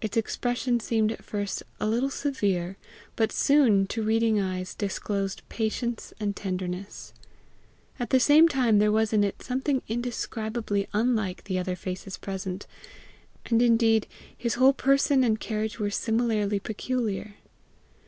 Its 0.00 0.16
expression 0.16 0.80
seemed 0.80 1.12
at 1.12 1.22
first 1.24 1.62
a 1.78 1.86
little 1.86 2.10
severe, 2.10 2.76
but 3.14 3.30
soon, 3.30 3.86
to 3.86 4.02
reading 4.02 4.40
eyes, 4.40 4.74
disclosed 4.74 5.48
patience 5.48 6.12
and 6.18 6.34
tenderness. 6.34 7.14
At 7.96 8.10
the 8.10 8.18
same 8.18 8.48
time 8.48 8.80
there 8.80 8.90
was 8.90 9.12
in 9.12 9.22
it 9.22 9.36
a 9.38 9.44
something 9.44 9.80
indescribably 9.86 10.88
unlike 10.92 11.44
the 11.44 11.56
other 11.60 11.76
faces 11.76 12.16
present 12.16 12.66
and 13.46 13.62
indeed 13.62 14.08
his 14.36 14.54
whole 14.54 14.72
person 14.72 15.22
and 15.22 15.38
carriage 15.38 15.78
were 15.78 15.88
similarly 15.88 16.58
peculiar. 16.58 17.34